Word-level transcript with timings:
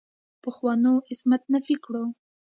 پخوانو 0.43 0.93
عصمت 1.11 1.41
نفي 1.53 1.75
کړو. 1.85 2.03